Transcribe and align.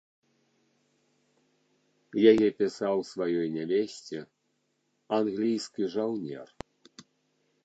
Яе 2.31 2.47
пісаў 2.61 2.95
сваёй 3.11 3.47
нявесце 3.59 4.19
англійскі 5.21 5.83
жаўнер. 5.99 6.45